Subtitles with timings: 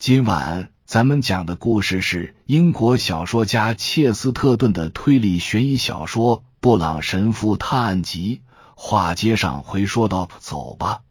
[0.00, 8.40] 今晚咱们讲的故事是英国小说家切斯特顿的推理悬疑小说《布朗神父探案集》。
[8.74, 11.02] 话接上回说到，走吧。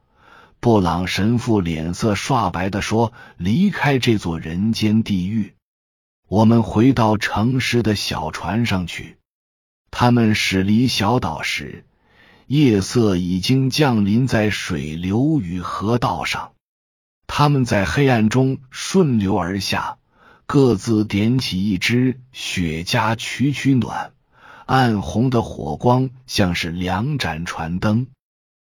[0.60, 5.54] 布朗神父脸色刷白的说：“离开这座人间地狱，
[6.28, 9.18] 我们回到城市的小船上去。”
[9.92, 11.86] 他们驶离小岛时，
[12.48, 16.54] 夜色已经降临在水流与河道上。
[17.32, 19.98] 他们在黑暗中顺流而下，
[20.46, 24.12] 各自点起一支雪茄取取暖。
[24.66, 28.08] 暗红的火光像是两盏船灯。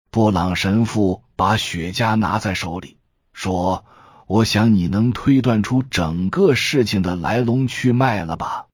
[0.10, 2.98] 布朗神父把雪茄拿在手里，
[3.34, 3.86] 说
[4.26, 8.66] ：“我想你能推断出整个事情的来龙去脉了吧？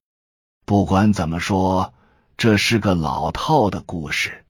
[0.63, 1.93] 不管怎么说，
[2.37, 4.45] 这是个老套的故事。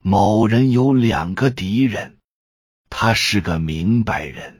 [0.00, 2.18] 某人有两个敌人，
[2.90, 4.54] 他是个明白人。”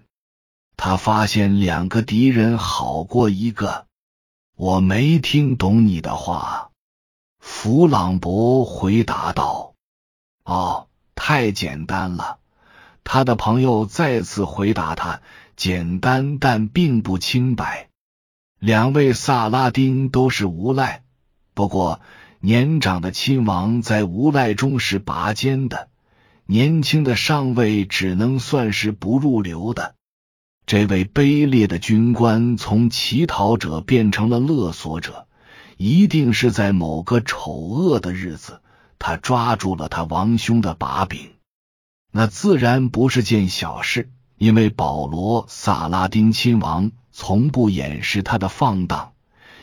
[0.79, 3.87] 他发现两个敌人好过一个。
[4.55, 6.71] 我没听懂你的话，
[7.41, 9.75] 弗朗博回答道。
[10.45, 12.39] 哦，太简单了。
[13.03, 15.21] 他的朋友再次回答他：
[15.57, 17.89] 简单，但并不清白。
[18.61, 21.03] 两位萨拉丁都是无赖，
[21.55, 22.01] 不过
[22.39, 25.89] 年长的亲王在无赖中是拔尖的，
[26.47, 29.97] 年轻的上尉只能算是不入流的。
[30.69, 35.27] 这位卑劣的军官从乞讨者变成了勒索者，
[35.79, 38.61] 一定是在某个丑恶的日子，
[38.99, 41.31] 他抓住了他王兄的把柄。
[42.13, 49.13] 那自然不是件小事，因为保罗·萨拉丁亲王从不掩饰他的放荡，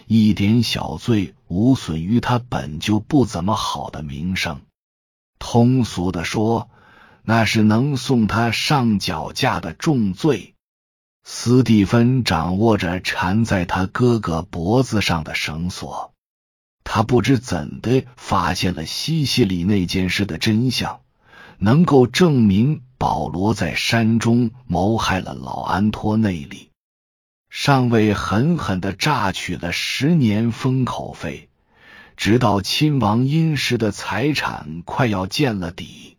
[0.08, 4.62] 一点小罪无损于他本就不怎么好的名声。
[5.38, 6.68] 通俗的说，
[7.22, 10.55] 那是能送他上绞架的重罪。
[11.28, 16.14] 斯蒂芬掌握着缠在他哥哥脖子上的绳索，
[16.84, 21.02] 他不知怎的发现了西西里那件事的真相，
[21.58, 26.70] 能够证明保罗在山中谋害了老安托内里。
[27.50, 31.50] 上尉狠狠的榨取了十年封口费，
[32.16, 36.18] 直到亲王殷实的财产快要见了底。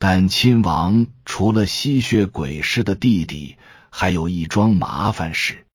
[0.00, 3.56] 但亲王除了吸血鬼似的弟弟。
[3.96, 5.68] 还有一桩麻烦事，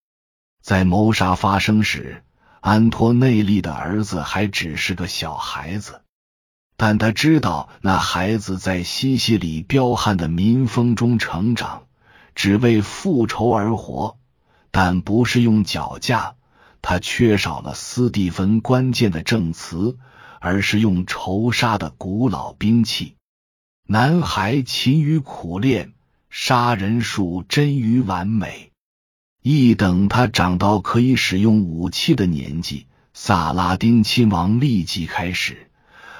[0.62, 2.26] 在谋杀发生时，
[2.60, 6.02] 安托内利的儿子还只是个小孩子，
[6.76, 11.84] 但他知道那孩子在西西里彪悍的民风中成长，
[12.36, 14.18] 只为复仇而活，
[14.70, 16.36] 但不是用脚架。
[16.82, 19.98] 他缺少了斯蒂芬关键的证词，
[20.42, 23.16] 而是用仇杀的古老兵器。
[23.88, 25.94] 男孩勤于苦练。
[26.30, 28.72] 杀人术臻于完美。
[29.42, 35.70] 一等他长到可以使用武器的年纪，萨拉丁亲王立即开始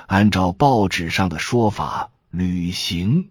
[0.08, 3.30] 按照报纸上的说法旅行。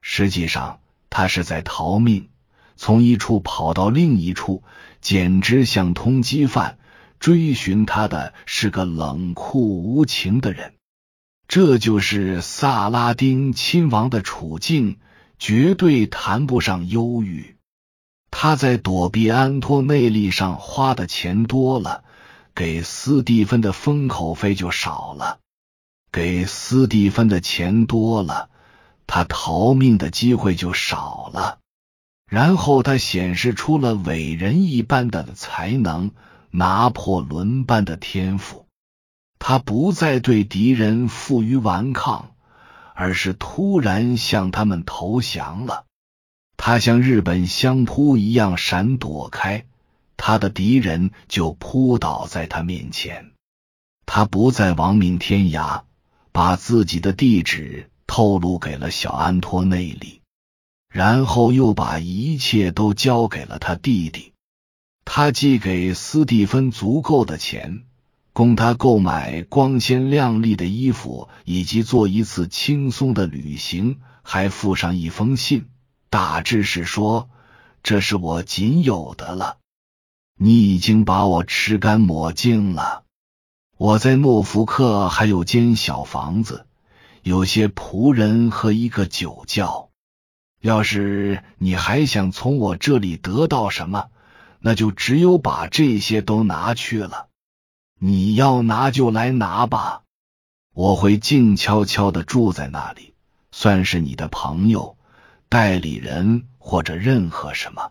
[0.00, 0.80] 实际上，
[1.10, 2.28] 他是在逃命，
[2.76, 4.62] 从一处跑到另一处，
[5.00, 6.78] 简直像通缉犯。
[7.18, 10.74] 追寻他的是个冷酷无情的人。
[11.48, 14.98] 这就是萨拉丁亲王的处境。
[15.38, 17.56] 绝对谈不上忧郁。
[18.30, 22.04] 他在躲避安托内利上花的钱多了，
[22.54, 25.38] 给斯蒂芬的封口费就少了；
[26.12, 28.50] 给斯蒂芬的钱多了，
[29.06, 31.58] 他逃命的机会就少了。
[32.30, 36.10] 然后他显示出了伟人一般的才能，
[36.50, 38.66] 拿破仑般的天赋。
[39.38, 42.34] 他不再对敌人负隅顽抗。
[43.00, 45.86] 而是突然向他们投降了。
[46.56, 49.66] 他像日本相扑一样闪躲开，
[50.16, 53.30] 他的敌人就扑倒在他面前。
[54.04, 55.82] 他不再亡命天涯，
[56.32, 60.20] 把自己的地址透露给了小安托内里，
[60.92, 64.32] 然后又把一切都交给了他弟弟。
[65.04, 67.84] 他寄给斯蒂芬足够的钱。
[68.38, 75.66] 供他购买光鲜亮丽的衣服，以及做一次轻松的旅行，还附上一封信，
[76.08, 77.30] 大致是说
[77.82, 79.56] ：“这是我仅有的了。
[80.38, 83.02] 你已经把我吃干抹净了。
[83.76, 86.64] 我在诺福克还有间小房子，
[87.24, 89.88] 有些仆人和一个酒窖。
[90.60, 94.10] 要是你还想从我这里得到什么，
[94.60, 97.24] 那就只有把这些都拿去了。”
[98.00, 100.02] 你要拿就来拿吧，
[100.72, 103.14] 我会静悄悄的住在那里，
[103.50, 104.96] 算是你的朋友、
[105.48, 107.90] 代理人或者任何什么。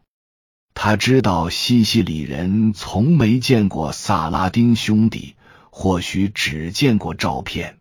[0.74, 5.36] 他知道西西里人从没见过萨拉丁兄弟，
[5.71, 7.80] 或许只见过照片。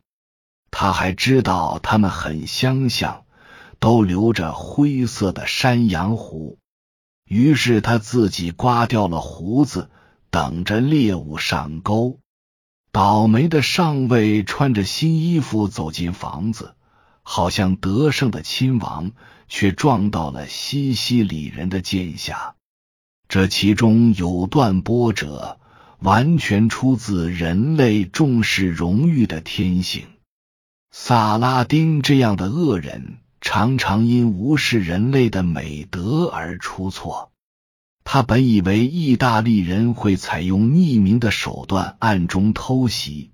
[0.72, 3.24] 他还知道他们很相像，
[3.78, 6.58] 都留着灰色的山羊胡。
[7.24, 9.90] 于是他自己刮掉了胡子，
[10.36, 12.20] 等着猎物上钩。
[12.92, 16.74] 倒霉的上尉穿着新衣服走进房子，
[17.22, 19.12] 好像得胜的亲王，
[19.48, 22.54] 却撞到了西西里人的剑下。
[23.28, 25.58] 这其中有段波折，
[26.00, 30.04] 完全出自人类重视荣誉的天性。
[30.90, 37.32] 萨拉丁这样的恶人，常常因无视人类的美德而出错。
[38.08, 43.32] 他本以为意大利人会采用匿名的手段暗中偷袭，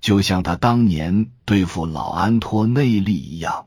[0.00, 3.66] 就像他当年对付老安托内利一样。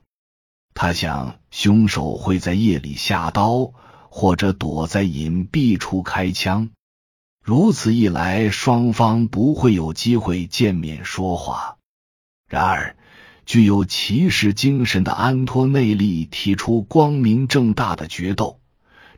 [0.73, 3.73] 他想，凶手会在夜里下刀。
[4.09, 6.69] 或者躲在隐蔽处开枪，
[7.43, 11.77] 如此一来，双方不会有机会见面说话。
[12.49, 12.95] 然而，
[13.45, 18.59] 具有骑士精神的安托内利提出光明正大的决斗，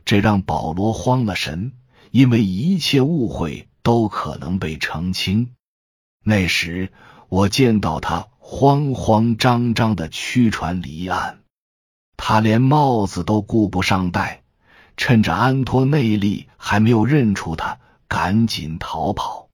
[0.04, 1.72] 这让保罗慌了神，
[2.10, 5.54] 因为一切误会都可能被澄清。
[6.24, 6.92] 那时，
[7.28, 11.38] 我见到他慌慌张张的驱船离岸，
[12.16, 14.42] 他连帽子都顾不上戴。
[14.96, 19.48] 趁着安托内利还没有认出他，赶紧逃跑。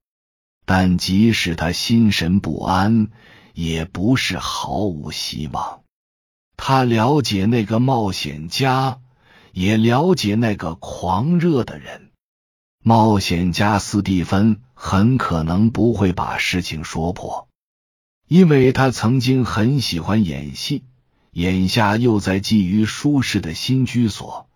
[0.65, 3.13] 但即使他心神不安，
[3.55, 5.83] 也不是毫无希望。
[6.57, 8.99] 他了解那个冒险家，
[9.57, 12.11] 也了解那个狂热的人。
[12.85, 17.49] 冒险家斯蒂芬很可能不会把事情说破，
[18.29, 20.85] 因为他曾经很喜欢演戏，
[21.33, 24.47] 眼下又在觊觎舒适的新居所。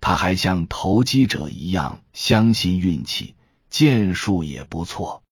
[0.00, 3.36] 他还像投机者一样相信运气，
[3.68, 5.22] 剑术也不错。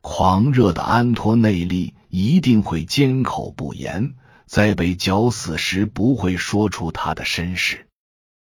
[0.00, 4.16] 狂热的安托内利一定会缄口不言，
[4.46, 7.84] 在被绞死时不会说出他的身世。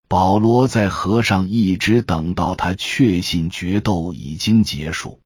[0.07, 5.19] 保罗在河上一直等到他确信决斗已经结束，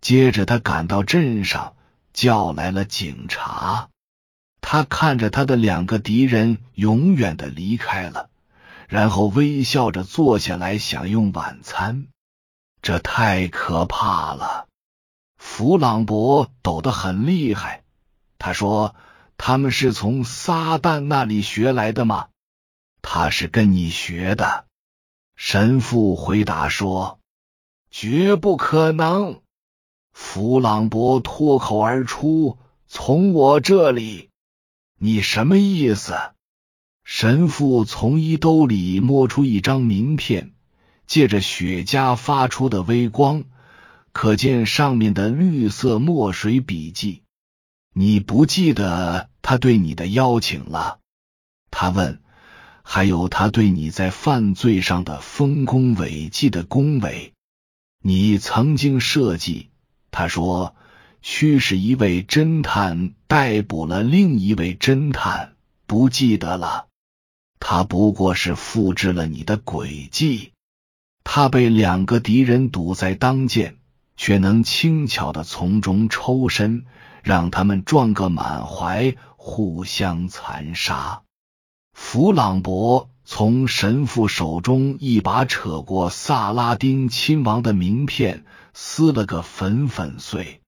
[0.00, 1.74] 接着他赶到镇上，
[2.12, 3.88] 叫来了警察。
[4.60, 8.30] 他看着他的两个敌人永远的离开了。
[8.88, 12.06] 然后微笑着坐下来享用晚餐，
[12.82, 14.68] 这太可怕了。
[15.36, 17.82] 弗朗博抖得很厉害。
[18.38, 18.94] 他说
[19.36, 22.28] ：“他们是从撒旦那里学来的吗？”
[23.08, 24.66] 他是跟你学的。
[25.36, 27.20] 神父回答说
[27.88, 29.42] ：“绝不可能。”
[30.12, 32.58] 弗朗博脱口而出
[32.88, 34.30] ：“从我这里，
[34.98, 36.14] 你什么意思？”
[37.04, 40.52] 神父从衣兜里摸出一张名片，
[41.06, 43.44] 借着雪茄发出的微光，
[44.10, 47.22] 可见上面的绿色墨水笔记。
[47.92, 50.98] 你不记得他对你的邀请了？
[51.70, 52.20] 他问。
[52.88, 57.32] 还有他对你在犯罪上的丰功伟绩的恭维。
[58.00, 59.70] 你曾经设计，
[60.12, 60.76] 他说，
[61.20, 65.56] 驱使一位侦探逮捕了另一位侦探，
[65.88, 66.86] 不记得了。
[67.58, 70.52] 他不过是复制了你的诡计。
[71.24, 73.78] 他被两个敌人堵在当间，
[74.16, 76.86] 却能轻巧的从中抽身，
[77.24, 81.24] 让他们撞个满怀，互相残杀。
[81.98, 90.60] 弗朗博从神父手中一把扯过萨拉丁亲王的名片，撕了个粉粉碎。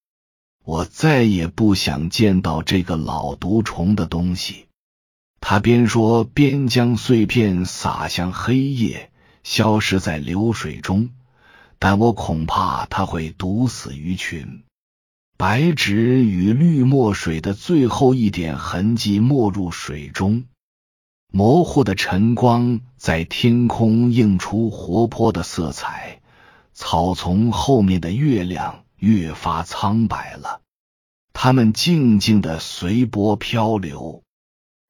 [0.65, 4.67] 我再也不想见到这个老毒虫的东西。
[5.39, 9.11] 他边说边将碎片撒向黑夜，
[9.45, 11.11] 消失在流水中。
[11.79, 14.65] 但我恐怕他会毒死鱼群。
[15.37, 20.45] 白纸与绿墨水的最后一点痕迹没入水中，
[21.31, 26.21] 模糊的晨光在天空映出活泼的色彩。
[26.73, 30.61] 草丛后面的月亮越发苍白了。
[31.33, 34.23] 它们静静的随波漂流。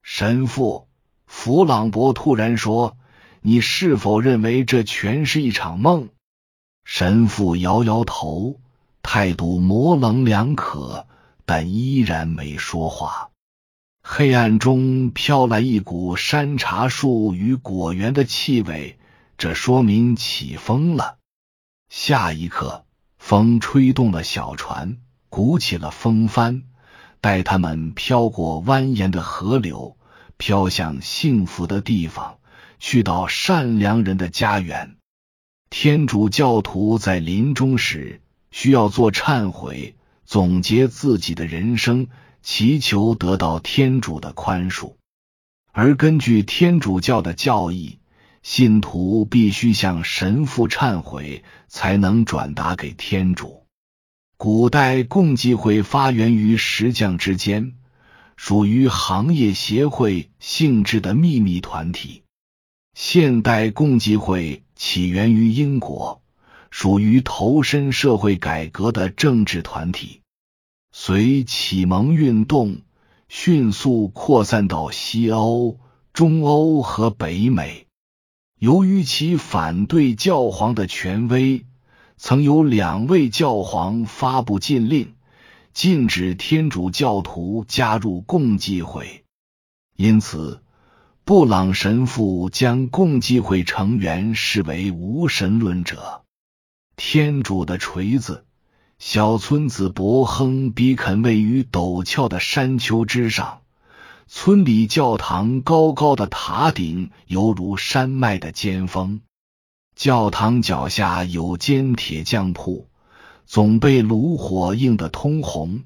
[0.03, 0.87] 神父
[1.25, 2.95] 弗朗博突然说
[3.41, 6.09] ：“你是否认为这全是一场梦？”
[6.85, 8.59] 神父摇摇头，
[9.01, 11.07] 态度模棱两可，
[11.45, 13.28] 但依然没说话。
[14.11, 18.97] 黑暗中飘来一股山茶树与果园的气味，
[19.37, 21.19] 这说明起风了。
[21.89, 22.85] 下一刻，
[23.19, 24.97] 风吹动了小船，
[25.29, 26.63] 鼓起了风帆，
[27.21, 29.95] 带他们飘过蜿蜒的河流。
[30.37, 32.39] 飘向幸福的地方，
[32.79, 34.95] 去到善良人的家园。
[35.69, 42.07] 天主教徒在临终时需要做忏悔，总结自己的人生，
[42.41, 44.95] 祈求得到天主的宽恕。
[45.71, 47.99] 而根据天主教的教义，
[48.41, 53.65] 信徒必须向神父忏悔，才能转达给天主。
[54.37, 57.75] 古代共济会发源于石匠之间，
[58.37, 62.23] 属于行业协会性质的秘密团体。
[62.93, 66.21] 现代共济会起源于英国，
[66.71, 70.21] 属于投身社会改革的政治团体。
[71.01, 72.81] 随启蒙运动
[73.29, 75.79] 迅速扩散到西欧、
[76.11, 77.87] 中欧和北美。
[78.59, 81.65] 由于其反对教皇的权威，
[82.17, 85.15] 曾有两位教皇发布禁令，
[85.71, 89.23] 禁止天主教徒加入共济会。
[89.95, 90.61] 因此，
[91.23, 96.25] 布朗神父将共济会成员视为无神论者。
[96.97, 98.43] 天主的锤子。
[98.99, 103.61] 小村子伯亨比肯位于陡峭的山丘之上，
[104.27, 109.21] 村里教堂高高的塔顶犹如山脉的尖峰。
[109.95, 112.89] 教堂脚下有间铁匠铺，
[113.45, 115.83] 总被炉火映得通红，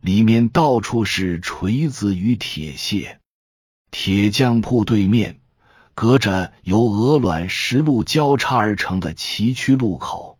[0.00, 3.18] 里面到处是锤子与铁屑。
[3.90, 5.40] 铁匠铺对面，
[5.94, 10.31] 隔着由鹅卵石路交叉而成的崎岖路口。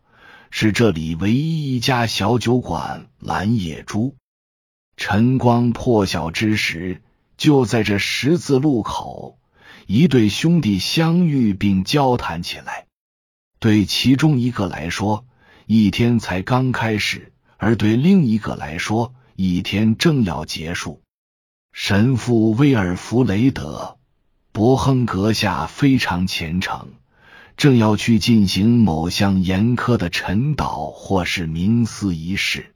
[0.54, 4.16] 是这里唯一一家小酒馆——蓝野猪。
[4.98, 7.00] 晨光破晓之时，
[7.38, 9.38] 就在这十字路口，
[9.86, 12.86] 一对兄弟相遇并交谈起来。
[13.60, 15.24] 对其中一个来说，
[15.64, 21.00] 一天才刚开始；而对另一个来说，一天正要结束。
[21.72, 23.96] 神父威尔弗雷德·
[24.52, 26.90] 伯亨阁下非常虔诚。
[27.56, 32.74] 正要去进行某项严苛的晨祷或是冥思仪式，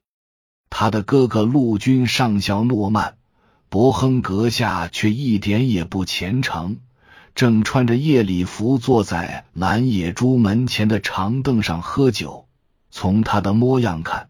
[0.69, 3.11] 他的哥哥陆军上校诺曼·
[3.69, 6.77] 伯亨阁下却一点也不虔诚，
[7.35, 12.45] 正穿着夜礼服坐在蓝野猪门前的长凳上喝酒。
[12.89, 14.29] 从他的模样看，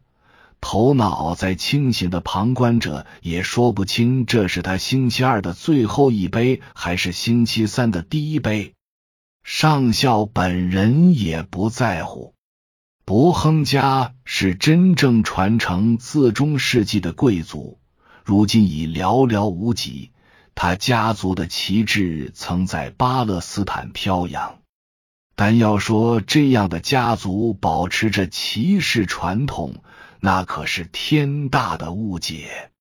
[0.60, 8.74] 头脑在清醒的旁观者也说不清这是他星期二的最后一杯，还是星期三的第一杯。
[9.50, 12.36] 上校本人也不在乎。
[13.06, 17.80] 伯亨家是真正传承自中世纪的贵族，
[18.26, 20.12] 如今已寥寥无几。
[20.54, 24.60] 他家族的旗帜曾在巴勒斯坦飘扬，
[25.38, 29.82] 但要说这样的家族保持着骑士传统，
[30.20, 32.72] 那可是天大的误解。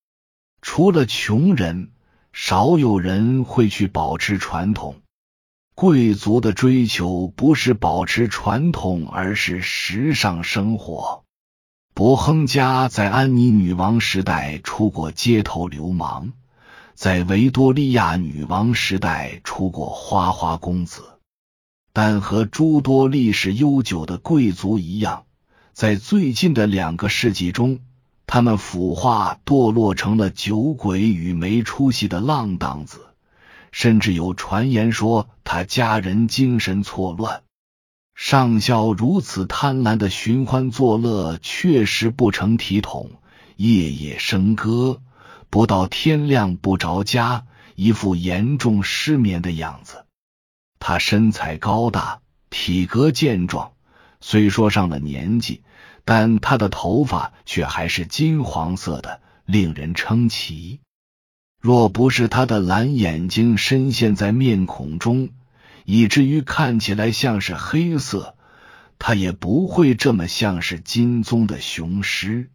[0.63, 1.93] 除了穷人，
[2.33, 4.97] 少有人会去保持传统。
[5.77, 11.23] 贵族的追求不是保持传统，而是时尚生活。
[11.93, 16.33] 伯亨家在安妮女王时代出过街头流氓，
[16.95, 21.03] 在维多利亚女王时代出过花花公子，
[21.93, 25.27] 但和诸多历史悠久的贵族一样，
[25.75, 27.81] 在最近的两个世纪中，
[28.27, 33.06] 他们腐化堕落成了酒鬼与没出息的浪荡子。
[33.77, 37.43] 甚至有传言说他家人精神错乱。
[38.15, 43.11] 上校如此贪婪的寻欢作乐，确实不成体统。
[43.57, 45.03] 夜夜笙歌，
[45.51, 50.07] 不到天亮不着家，一副严重失眠的样子。
[50.79, 53.73] 他身材高大，体格健壮，
[54.23, 55.63] 虽说上了年纪，
[56.07, 60.81] 但他的头发却还是金黄色的，令人称奇。
[61.67, 65.31] 若不是他的蓝眼睛深陷在面孔中，
[65.85, 68.37] 以至于看起来像是黑色，
[69.01, 72.51] 他也不会这么像是金棕的雄狮。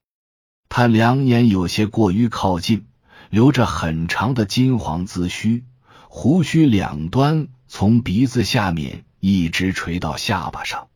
[0.69, 2.85] 他两眼有些过于靠近，
[3.29, 5.65] 留着很长的金黄髭须，
[6.07, 10.87] 胡须两端从鼻子下面一直垂到下巴上，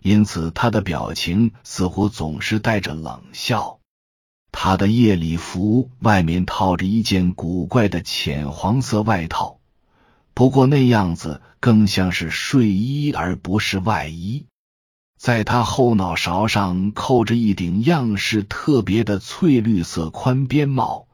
[0.00, 3.77] 因此他的表情似乎总是带着冷笑。
[4.50, 9.58] 他的夜礼服外面套着一件古怪的浅黄色外套，
[10.34, 14.46] 不过那样子更像是睡衣而不是外衣。
[15.18, 21.08] 在他后脑勺上扣着一顶样式特别的翠绿色宽边帽，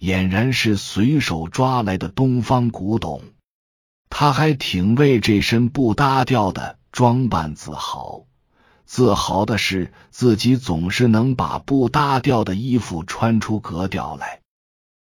[0.00, 3.22] 俨然是随手抓来的东方古董。
[4.10, 8.24] 他还挺为这身不搭调的装扮自豪。
[8.86, 14.40] 自豪的是，自己总是能把不搭调的衣服穿出格调来。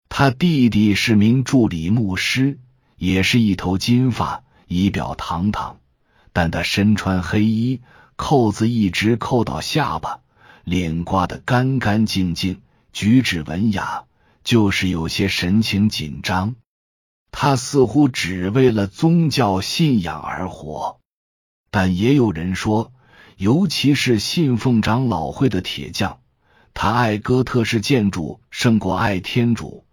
[0.07, 2.59] 他弟弟是名助理牧师，
[2.97, 5.79] 也是一头金发，仪表堂堂，
[6.31, 7.81] 但他身穿黑衣，
[8.15, 10.21] 扣子一直扣到下巴，
[10.63, 12.61] 脸刮得干干净净，
[12.93, 14.05] 举止文雅，
[14.43, 16.55] 就是有些神情紧张。
[17.31, 20.99] 他似乎只为了宗教信仰而活。
[21.71, 22.93] 但也有人说，
[23.43, 26.19] 尤其是信奉长老会的铁匠，
[26.73, 29.83] 他爱哥特式建筑胜过爱天主。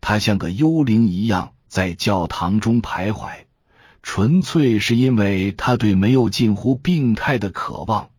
[0.00, 3.28] 他像个幽灵一样在教堂中徘徊。
[4.02, 8.10] 纯粹是因为他对没有近乎病态的渴望，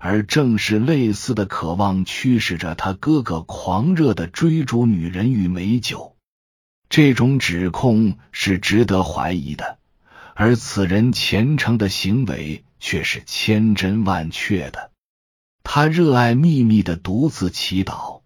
[0.00, 6.16] 而正是类似的渴望驱使着他哥哥狂热的追逐女人与美酒。
[6.88, 9.78] 这种指控是值得怀疑的，
[10.34, 14.90] 而此人虔诚的行为却是千真万确的。
[15.62, 18.20] 他热爱秘密的独自祈祷，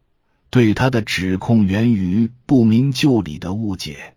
[0.51, 4.17] 对他的指控源于不明就里的误解。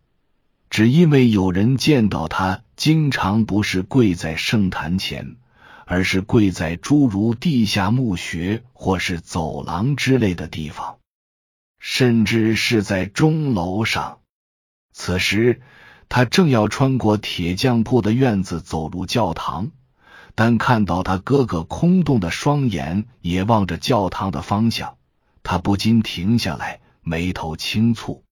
[0.71, 5.35] 只因为有人见到他经常不是跪在圣坛前，
[5.85, 10.97] 而是跪在诸如地下墓穴或是走廊之类的地方，
[11.79, 14.17] 甚至是在钟楼上。
[14.91, 15.61] 此时
[16.09, 19.69] 他正要穿过铁匠铺的院子走入教堂，
[20.43, 24.97] 但看到他哥哥空洞的双眼也望着教堂的方向，
[25.43, 28.23] 他不禁停下来，眉头轻蹙。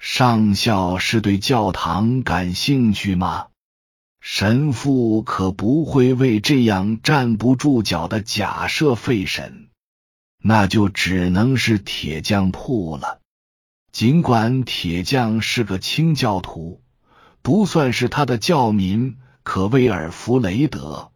[0.00, 3.46] 上校是对教堂感兴趣吗？
[4.20, 9.68] 神父可不会为这样站不住脚的假设费神，
[10.42, 13.20] 那就只能是铁匠铺了。
[13.92, 16.82] 尽管铁匠是个清教徒，
[17.40, 21.12] 不算是他的教民，可威尔弗雷德·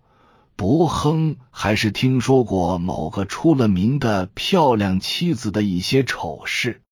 [0.60, 6.82] 伯亨还是听说过某个出了名的漂亮妻子的一些丑事。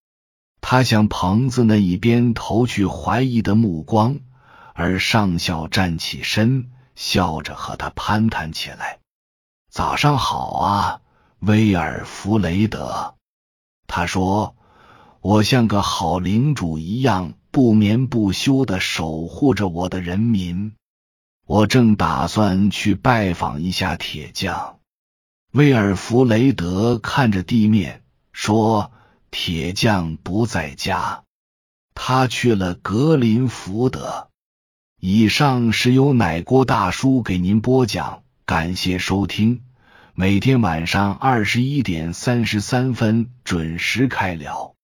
[0.62, 4.20] 他向棚子那一边投去怀疑的目光，
[4.72, 9.00] 而上校站起身，笑着和他攀谈起来。
[9.70, 11.00] “早上好啊，
[11.40, 13.16] 威尔弗雷德。”
[13.86, 14.56] 他说
[15.20, 20.72] ，“我像个好领主一样，不眠不休的守护着我的人民。
[21.48, 24.78] 我正打算去拜访一下铁匠。”
[25.52, 28.92] 威尔弗雷德看着地面说。
[29.30, 31.22] 铁匠不在家，
[31.94, 34.30] 他去了格林福德。
[34.98, 39.64] 以上是由奶锅大叔给您播讲，感谢收听。
[40.14, 44.74] 每天晚上二十一点三十三分准时开聊。